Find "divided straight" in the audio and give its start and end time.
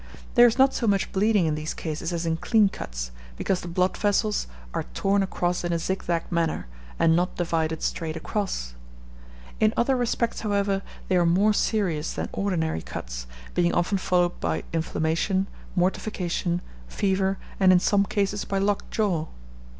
7.35-8.15